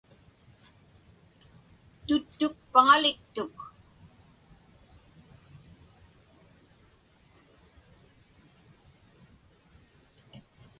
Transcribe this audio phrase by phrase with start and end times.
[2.07, 3.55] Tuttuk paŋaliktuk.